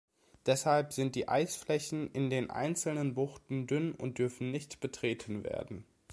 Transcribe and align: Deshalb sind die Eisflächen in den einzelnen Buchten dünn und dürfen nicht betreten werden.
Deshalb 0.47 0.93
sind 0.93 1.13
die 1.13 1.27
Eisflächen 1.27 2.09
in 2.11 2.31
den 2.31 2.49
einzelnen 2.49 3.13
Buchten 3.13 3.67
dünn 3.67 3.91
und 3.91 4.17
dürfen 4.17 4.49
nicht 4.49 4.79
betreten 4.79 5.43
werden. 5.43 5.85